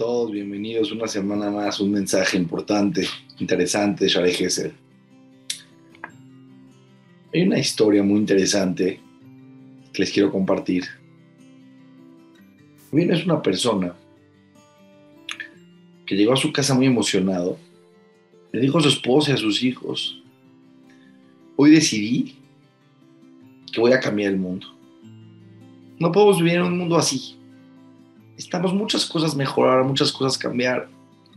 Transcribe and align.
todos, 0.00 0.32
bienvenidos 0.32 0.92
una 0.92 1.06
semana 1.06 1.50
más, 1.50 1.78
un 1.78 1.90
mensaje 1.90 2.38
importante, 2.38 3.06
interesante 3.38 4.08
Share 4.08 4.32
Gesser. 4.32 4.72
Hay 7.34 7.42
una 7.42 7.58
historia 7.58 8.02
muy 8.02 8.18
interesante 8.18 8.98
que 9.92 10.02
les 10.02 10.10
quiero 10.10 10.32
compartir. 10.32 10.84
Bien, 12.90 13.12
es 13.12 13.26
una 13.26 13.42
persona 13.42 13.94
que 16.06 16.16
llegó 16.16 16.32
a 16.32 16.38
su 16.38 16.50
casa 16.50 16.72
muy 16.72 16.86
emocionado. 16.86 17.58
Le 18.52 18.60
dijo 18.62 18.78
a 18.78 18.82
su 18.82 18.88
esposa 18.88 19.32
y 19.32 19.34
a 19.34 19.36
sus 19.36 19.62
hijos, 19.62 20.22
hoy 21.56 21.72
decidí 21.72 22.36
que 23.70 23.82
voy 23.82 23.92
a 23.92 24.00
cambiar 24.00 24.32
el 24.32 24.38
mundo. 24.38 24.66
No 25.98 26.10
podemos 26.10 26.38
vivir 26.38 26.54
en 26.54 26.62
un 26.62 26.78
mundo 26.78 26.96
así 26.96 27.36
Estamos 28.40 28.72
muchas 28.72 29.04
cosas 29.04 29.36
mejorar, 29.36 29.84
muchas 29.84 30.10
cosas 30.10 30.38
cambiar. 30.38 30.88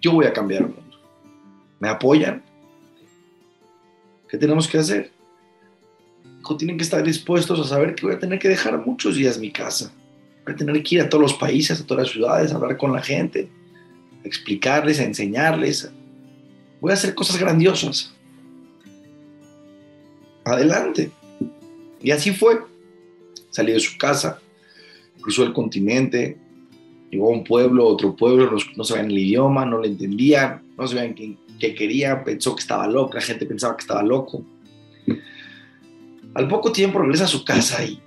Yo 0.00 0.12
voy 0.12 0.24
a 0.24 0.32
cambiar 0.32 0.62
el 0.62 0.68
mundo. 0.68 0.98
¿Me 1.78 1.90
apoyan? 1.90 2.42
¿Qué 4.30 4.38
tenemos 4.38 4.66
que 4.66 4.78
hacer? 4.78 5.12
tienen 6.56 6.78
que 6.78 6.84
estar 6.84 7.02
dispuestos 7.02 7.60
a 7.60 7.64
saber 7.64 7.94
que 7.94 8.06
voy 8.06 8.14
a 8.14 8.18
tener 8.18 8.38
que 8.38 8.48
dejar 8.48 8.78
muchos 8.86 9.16
días 9.16 9.38
mi 9.38 9.50
casa. 9.50 9.92
Voy 10.46 10.54
a 10.54 10.56
tener 10.56 10.82
que 10.82 10.94
ir 10.94 11.00
a 11.02 11.08
todos 11.10 11.20
los 11.20 11.34
países, 11.34 11.78
a 11.78 11.86
todas 11.86 12.04
las 12.04 12.12
ciudades, 12.12 12.50
a 12.50 12.54
hablar 12.54 12.78
con 12.78 12.92
la 12.94 13.02
gente, 13.02 13.50
a 14.24 14.26
explicarles, 14.26 14.98
a 14.98 15.04
enseñarles. 15.04 15.90
Voy 16.80 16.92
a 16.92 16.94
hacer 16.94 17.14
cosas 17.14 17.38
grandiosas. 17.38 18.14
Adelante. 20.46 21.10
Y 22.00 22.10
así 22.10 22.30
fue. 22.30 22.58
Salió 23.50 23.74
de 23.74 23.80
su 23.80 23.98
casa, 23.98 24.40
cruzó 25.20 25.42
el 25.42 25.52
continente, 25.52 26.38
Llegó 27.10 27.28
a 27.28 27.32
un 27.32 27.44
pueblo, 27.44 27.86
otro 27.86 28.16
pueblo, 28.16 28.56
no, 28.76 28.84
sabían 28.84 29.10
el 29.10 29.18
idioma, 29.18 29.64
no 29.64 29.80
le 29.80 29.88
entendían, 29.88 30.62
no 30.76 30.86
sabían 30.86 31.14
qué, 31.14 31.36
qué 31.58 31.74
quería, 31.74 32.24
pensó 32.24 32.54
que 32.54 32.60
estaba 32.60 32.86
loco, 32.88 33.14
la 33.14 33.20
gente 33.20 33.46
pensaba 33.46 33.76
que 33.76 33.82
estaba 33.82 34.02
loco. 34.02 34.44
Al 36.34 36.48
poco 36.48 36.72
tiempo 36.72 36.98
regresa 36.98 37.24
a 37.24 37.28
su 37.28 37.44
casa 37.44 37.84
y 37.84 38.00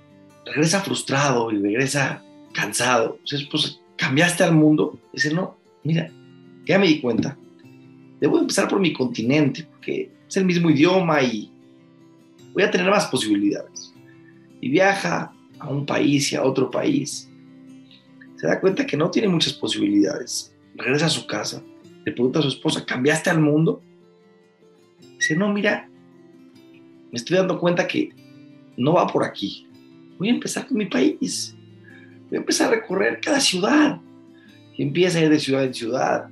regresa 0.44 0.80
frustrado 0.80 1.50
y 1.50 1.58
regresa 1.58 2.22
cansado. 2.52 3.18
Entonces, 3.24 3.48
pues, 3.50 3.80
cambiaste 3.96 4.44
al 4.44 4.54
mundo. 4.54 4.98
Dice, 5.12 5.32
no, 5.32 5.56
mira, 5.82 6.10
ya 6.66 6.78
me 6.78 6.86
di 6.86 7.00
cuenta. 7.00 7.36
Debo 8.20 8.38
empezar 8.38 8.68
por 8.68 8.80
mi 8.80 8.92
continente, 8.92 9.66
porque 9.70 10.10
es 10.28 10.36
el 10.36 10.44
mismo 10.44 10.70
idioma 10.70 11.22
y 11.22 11.50
voy 12.52 12.62
a 12.62 12.70
tener 12.70 12.90
más 12.90 13.06
posibilidades. 13.06 13.94
Y 14.60 14.68
viaja 14.68 15.32
a 15.58 15.68
un 15.68 15.86
país 15.86 16.32
y 16.32 16.36
a 16.36 16.44
otro 16.44 16.70
país 16.70 17.29
se 18.40 18.46
da 18.46 18.58
cuenta 18.58 18.86
que 18.86 18.96
no 18.96 19.10
tiene 19.10 19.28
muchas 19.28 19.52
posibilidades. 19.52 20.50
Regresa 20.74 21.06
a 21.06 21.10
su 21.10 21.26
casa, 21.26 21.62
le 22.06 22.12
pregunta 22.12 22.38
a 22.38 22.42
su 22.42 22.48
esposa, 22.48 22.86
¿cambiaste 22.86 23.28
al 23.28 23.38
mundo? 23.38 23.82
Dice, 25.18 25.36
no, 25.36 25.52
mira, 25.52 25.90
me 27.10 27.18
estoy 27.18 27.36
dando 27.36 27.58
cuenta 27.60 27.86
que 27.86 28.08
no 28.78 28.94
va 28.94 29.06
por 29.06 29.24
aquí. 29.24 29.68
Voy 30.16 30.28
a 30.28 30.32
empezar 30.32 30.66
con 30.66 30.78
mi 30.78 30.86
país. 30.86 31.54
Voy 32.30 32.38
a 32.38 32.40
empezar 32.40 32.68
a 32.68 32.76
recorrer 32.76 33.20
cada 33.20 33.40
ciudad. 33.40 34.00
Y 34.74 34.84
empieza 34.84 35.18
a 35.18 35.22
ir 35.22 35.28
de 35.28 35.38
ciudad 35.38 35.64
en 35.64 35.74
ciudad. 35.74 36.30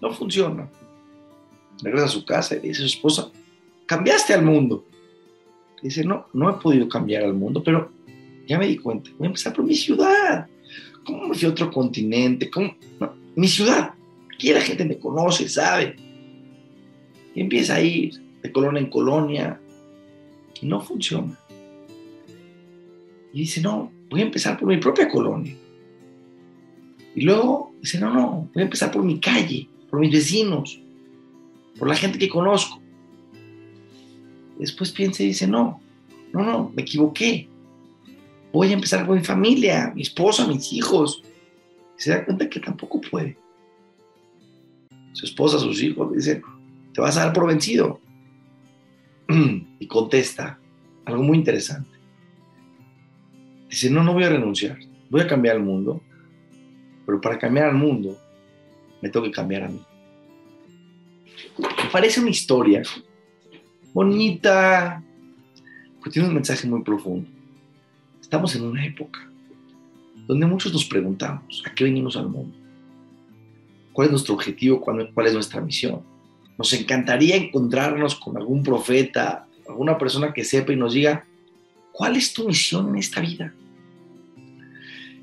No 0.00 0.12
funciona. 0.12 0.70
Regresa 1.82 2.04
a 2.04 2.08
su 2.08 2.24
casa 2.24 2.54
y 2.54 2.60
dice 2.60 2.84
a 2.84 2.88
su 2.88 2.94
esposa, 2.94 3.32
cambiaste 3.86 4.32
al 4.32 4.44
mundo. 4.44 4.86
Dice, 5.82 6.04
no, 6.04 6.28
no 6.32 6.50
he 6.50 6.52
podido 6.62 6.88
cambiar 6.88 7.24
al 7.24 7.34
mundo, 7.34 7.64
pero 7.64 7.90
ya 8.46 8.60
me 8.60 8.68
di 8.68 8.76
cuenta. 8.76 9.10
Voy 9.18 9.26
a 9.26 9.30
empezar 9.30 9.52
por 9.52 9.64
mi 9.64 9.74
ciudad. 9.74 10.48
¿Cómo 11.04 11.28
me 11.28 11.34
fui 11.34 11.46
a 11.46 11.50
otro 11.50 11.70
continente? 11.70 12.50
¿Cómo? 12.50 12.74
mi 13.36 13.48
ciudad. 13.48 13.94
Aquí 14.32 14.52
la 14.52 14.60
gente 14.60 14.84
me 14.84 14.98
conoce, 14.98 15.48
sabe. 15.48 15.96
Y 17.34 17.40
empieza 17.40 17.76
a 17.76 17.80
ir 17.80 18.20
de 18.42 18.52
colonia 18.52 18.80
en 18.80 18.90
colonia. 18.90 19.60
Y 20.60 20.66
no 20.66 20.80
funciona. 20.80 21.38
Y 23.32 23.40
dice, 23.40 23.60
no, 23.60 23.90
voy 24.08 24.20
a 24.20 24.24
empezar 24.24 24.58
por 24.58 24.68
mi 24.68 24.76
propia 24.76 25.08
colonia. 25.08 25.56
Y 27.14 27.22
luego 27.22 27.72
dice, 27.80 28.00
no, 28.00 28.12
no, 28.12 28.48
voy 28.52 28.62
a 28.62 28.64
empezar 28.64 28.90
por 28.90 29.02
mi 29.02 29.18
calle, 29.18 29.68
por 29.90 30.00
mis 30.00 30.12
vecinos, 30.12 30.80
por 31.78 31.88
la 31.88 31.94
gente 31.94 32.18
que 32.18 32.28
conozco. 32.28 32.80
Después 34.58 34.92
piensa 34.92 35.22
y 35.22 35.26
dice, 35.26 35.46
no, 35.46 35.80
no, 36.32 36.42
no, 36.42 36.72
me 36.74 36.82
equivoqué 36.82 37.48
voy 38.54 38.70
a 38.70 38.74
empezar 38.74 39.04
con 39.04 39.16
mi 39.16 39.24
familia, 39.24 39.92
mi 39.94 40.02
esposa, 40.02 40.46
mis 40.46 40.72
hijos. 40.72 41.22
Y 41.98 42.02
se 42.02 42.10
da 42.10 42.24
cuenta 42.24 42.48
que 42.48 42.60
tampoco 42.60 43.00
puede. 43.00 43.36
Su 45.12 45.26
esposa, 45.26 45.58
sus 45.58 45.82
hijos 45.82 46.10
le 46.10 46.16
dicen, 46.18 46.42
te 46.92 47.00
vas 47.00 47.16
a 47.16 47.24
dar 47.24 47.32
por 47.32 47.48
vencido. 47.48 48.00
Y 49.80 49.86
contesta 49.86 50.58
algo 51.04 51.22
muy 51.22 51.36
interesante. 51.36 51.90
Dice, 53.68 53.90
no, 53.90 54.02
no 54.02 54.14
voy 54.14 54.24
a 54.24 54.30
renunciar, 54.30 54.78
voy 55.10 55.20
a 55.20 55.26
cambiar 55.26 55.56
el 55.56 55.62
mundo, 55.62 56.00
pero 57.04 57.20
para 57.20 57.38
cambiar 57.38 57.66
al 57.66 57.74
mundo 57.74 58.16
me 59.02 59.10
tengo 59.10 59.26
que 59.26 59.32
cambiar 59.32 59.64
a 59.64 59.68
mí. 59.68 59.82
Me 61.58 61.90
parece 61.90 62.20
una 62.20 62.30
historia 62.30 62.82
bonita, 63.92 65.02
pero 65.98 66.10
tiene 66.10 66.28
un 66.28 66.34
mensaje 66.34 66.66
muy 66.66 66.82
profundo. 66.82 67.33
Estamos 68.34 68.56
en 68.56 68.64
una 68.64 68.84
época 68.84 69.20
donde 70.26 70.44
muchos 70.44 70.72
nos 70.72 70.84
preguntamos, 70.86 71.62
¿a 71.64 71.72
qué 71.72 71.84
venimos 71.84 72.16
al 72.16 72.28
mundo? 72.28 72.56
¿Cuál 73.92 74.06
es 74.06 74.10
nuestro 74.10 74.34
objetivo? 74.34 74.80
¿Cuál, 74.80 75.08
es 75.24 75.34
nuestra 75.34 75.60
misión? 75.60 76.02
Nos 76.58 76.72
encantaría 76.72 77.36
encontrarnos 77.36 78.16
con 78.16 78.36
algún 78.36 78.64
profeta, 78.64 79.46
alguna 79.68 79.96
persona 79.96 80.32
que 80.32 80.42
sepa 80.42 80.72
y 80.72 80.76
nos 80.76 80.94
diga, 80.94 81.24
¿cuál 81.92 82.16
es 82.16 82.34
tu 82.34 82.48
misión 82.48 82.88
en 82.88 82.96
esta 82.96 83.20
vida? 83.20 83.54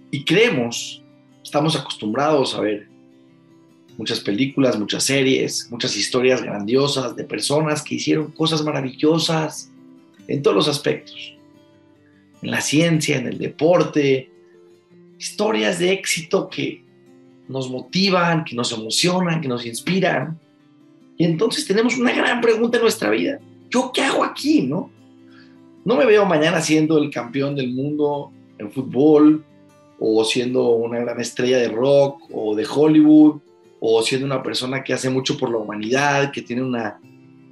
Y 0.09 0.23
creemos, 0.23 1.03
estamos 1.43 1.75
acostumbrados 1.75 2.55
a 2.55 2.61
ver 2.61 2.87
muchas 3.97 4.21
películas, 4.21 4.79
muchas 4.79 5.03
series, 5.03 5.69
muchas 5.69 5.97
historias 5.97 6.41
grandiosas 6.41 7.17
de 7.17 7.25
personas 7.25 7.83
que 7.83 7.95
hicieron 7.95 8.31
cosas 8.31 8.63
maravillosas 8.63 9.69
en 10.29 10.41
todos 10.41 10.55
los 10.55 10.69
aspectos 10.69 11.35
en 12.41 12.51
la 12.51 12.61
ciencia, 12.61 13.17
en 13.17 13.27
el 13.27 13.37
deporte, 13.37 14.29
historias 15.19 15.79
de 15.79 15.91
éxito 15.91 16.49
que 16.49 16.83
nos 17.47 17.69
motivan, 17.69 18.43
que 18.43 18.55
nos 18.55 18.71
emocionan, 18.71 19.41
que 19.41 19.47
nos 19.47 19.65
inspiran. 19.65 20.39
Y 21.17 21.25
entonces 21.25 21.67
tenemos 21.67 21.97
una 21.97 22.13
gran 22.13 22.41
pregunta 22.41 22.77
en 22.77 22.83
nuestra 22.83 23.09
vida. 23.09 23.39
¿Yo 23.69 23.91
qué 23.93 24.01
hago 24.01 24.23
aquí, 24.23 24.63
no? 24.63 24.89
No 25.85 25.95
me 25.95 26.05
veo 26.05 26.25
mañana 26.25 26.61
siendo 26.61 26.97
el 26.97 27.09
campeón 27.09 27.55
del 27.55 27.71
mundo 27.73 28.31
en 28.57 28.71
fútbol 28.71 29.43
o 29.99 30.23
siendo 30.23 30.69
una 30.69 30.99
gran 30.99 31.19
estrella 31.19 31.57
de 31.57 31.69
rock 31.69 32.23
o 32.31 32.55
de 32.55 32.65
Hollywood 32.65 33.39
o 33.79 34.01
siendo 34.03 34.25
una 34.25 34.43
persona 34.43 34.83
que 34.83 34.93
hace 34.93 35.09
mucho 35.09 35.37
por 35.37 35.51
la 35.51 35.57
humanidad, 35.57 36.31
que 36.31 36.41
tiene 36.41 36.63
una 36.63 36.99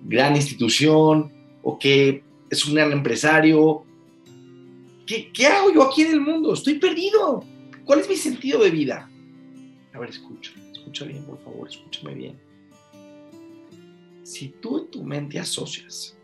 gran 0.05 0.35
institución 0.35 1.31
o 1.63 1.77
que 1.77 2.23
es 2.49 2.65
un 2.65 2.75
gran 2.75 2.91
empresario 2.91 3.83
¿Qué, 5.33 5.47
hago 5.47 5.73
yo 5.73 5.81
aquí 5.81 6.03
en 6.03 6.11
el 6.11 6.21
mundo? 6.21 6.53
Estoy 6.53 6.75
perdido. 6.75 7.43
¿Cuál 7.83 8.01
es 8.01 8.09
mi 8.09 8.15
sentido 8.15 8.63
de 8.63 8.69
vida? 8.69 9.09
A 9.91 9.99
ver, 9.99 10.11
escucha, 10.11 10.51
escucha 10.71 11.05
bien, 11.05 11.23
por 11.23 11.43
favor, 11.43 11.67
escúchame 11.67 12.13
bien. 12.13 12.39
Si 14.21 14.49
tú 14.61 14.77
en 14.77 14.91
tu 14.91 15.03
mente 15.03 15.39
asocias 15.39 16.15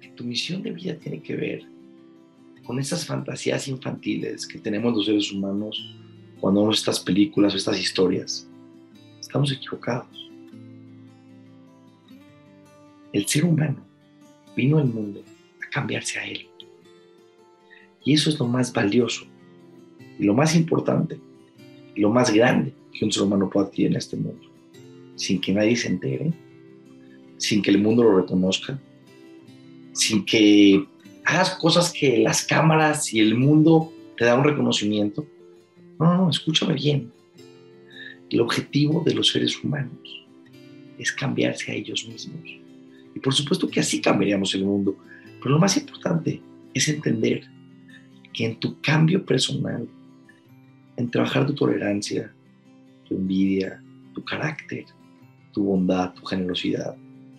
que 0.00 0.08
tu 0.08 0.24
misión 0.24 0.62
de 0.62 0.70
vida 0.70 0.94
tiene 0.96 1.20
que 1.20 1.36
ver 1.36 1.66
con 2.64 2.78
esas 2.78 3.04
fantasías 3.04 3.68
infantiles 3.68 4.46
que 4.46 4.58
tenemos 4.58 4.94
los 4.94 5.04
seres 5.04 5.30
humanos 5.30 5.94
cuando 6.40 6.62
vemos 6.62 6.78
estas 6.78 7.00
películas 7.00 7.52
o 7.52 7.58
estas 7.58 7.78
historias, 7.78 8.48
estamos 9.20 9.52
equivocados. 9.52 10.30
El 13.12 13.26
ser 13.26 13.44
humano 13.44 13.86
vino 14.56 14.78
al 14.78 14.86
mundo 14.86 15.22
a 15.62 15.68
cambiarse 15.68 16.18
a 16.18 16.24
él. 16.26 16.47
Y 18.04 18.14
eso 18.14 18.30
es 18.30 18.38
lo 18.38 18.46
más 18.46 18.72
valioso 18.72 19.26
y 20.18 20.24
lo 20.24 20.34
más 20.34 20.54
importante 20.54 21.18
y 21.94 22.00
lo 22.00 22.10
más 22.10 22.32
grande 22.32 22.72
que 22.92 23.04
un 23.04 23.12
ser 23.12 23.22
humano 23.22 23.48
pueda 23.50 23.66
adquirir 23.66 23.90
en 23.92 23.96
este 23.96 24.16
mundo. 24.16 24.48
Sin 25.16 25.40
que 25.40 25.52
nadie 25.52 25.76
se 25.76 25.88
entere, 25.88 26.32
sin 27.36 27.62
que 27.62 27.70
el 27.70 27.78
mundo 27.78 28.02
lo 28.02 28.20
reconozca, 28.20 28.78
sin 29.92 30.24
que 30.24 30.84
hagas 31.24 31.50
cosas 31.56 31.92
que 31.92 32.18
las 32.18 32.44
cámaras 32.44 33.12
y 33.12 33.20
el 33.20 33.36
mundo 33.36 33.92
te 34.16 34.24
dan 34.24 34.40
un 34.40 34.44
reconocimiento. 34.44 35.26
No, 35.98 36.16
no, 36.16 36.30
escúchame 36.30 36.74
bien. 36.74 37.12
El 38.30 38.40
objetivo 38.40 39.02
de 39.04 39.14
los 39.14 39.28
seres 39.28 39.62
humanos 39.62 40.26
es 40.98 41.12
cambiarse 41.12 41.72
a 41.72 41.74
ellos 41.74 42.06
mismos. 42.08 42.58
Y 43.14 43.20
por 43.20 43.34
supuesto 43.34 43.68
que 43.68 43.80
así 43.80 44.00
cambiaríamos 44.00 44.54
el 44.54 44.64
mundo. 44.64 44.96
Pero 45.38 45.50
lo 45.50 45.58
más 45.58 45.76
importante 45.76 46.40
es 46.74 46.88
entender 46.88 47.48
que 48.38 48.44
en 48.44 48.54
tu 48.60 48.80
cambio 48.80 49.26
personal, 49.26 49.88
en 50.96 51.10
trabajar 51.10 51.44
tu 51.44 51.54
tolerancia, 51.56 52.32
tu 53.04 53.16
envidia, 53.16 53.82
tu 54.14 54.24
carácter, 54.24 54.84
tu 55.52 55.64
bondad, 55.64 56.14
tu 56.14 56.24
generosidad, 56.24 56.94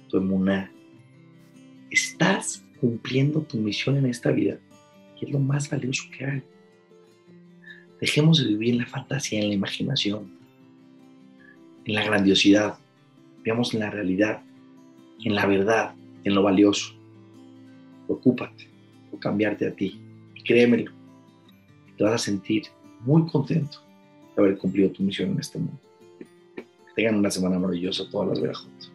tu 0.10 0.18
emuná. 0.18 0.70
Estás 1.90 2.66
cumpliendo 2.82 3.40
tu 3.44 3.56
misión 3.60 3.96
en 3.96 4.08
esta 4.08 4.30
vida 4.32 4.60
y 5.22 5.26
es 5.26 5.32
lo 5.32 5.40
más 5.40 5.70
valioso 5.70 6.04
que 6.12 6.26
hay. 6.26 6.44
Dejemos 8.02 8.44
de 8.44 8.50
vivir 8.50 8.74
en 8.74 8.80
la 8.80 8.86
fantasía, 8.86 9.40
en 9.40 9.48
la 9.48 9.54
imaginación, 9.54 10.30
en 11.86 11.96
la 11.96 12.04
grandiosidad. 12.04 12.78
Veamos 13.46 13.74
en 13.74 13.80
la 13.80 13.90
realidad, 13.90 14.42
en 15.24 15.34
la 15.34 15.46
verdad, 15.46 15.96
en 16.26 16.36
lo 16.36 16.44
valioso. 16.44 16.94
Preocúpate 18.06 18.68
por 19.10 19.22
cambiarte 19.22 19.66
a 19.66 19.74
ti. 19.74 20.09
Créemelo, 20.50 20.92
te 21.96 22.04
vas 22.04 22.14
a 22.14 22.18
sentir 22.18 22.64
muy 23.02 23.24
contento 23.28 23.84
de 24.36 24.42
haber 24.42 24.58
cumplido 24.58 24.90
tu 24.90 25.04
misión 25.04 25.30
en 25.30 25.40
este 25.40 25.60
mundo. 25.60 25.80
Que 26.56 26.66
tengan 26.96 27.18
una 27.18 27.30
semana 27.30 27.60
maravillosa 27.60 28.10
todas 28.10 28.40
las 28.40 28.58
juntos. 28.58 28.92